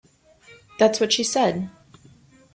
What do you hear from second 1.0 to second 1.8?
she said!